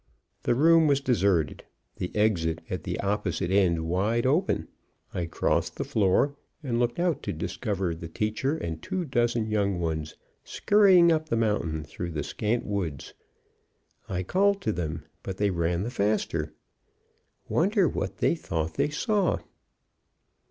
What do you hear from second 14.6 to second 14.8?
to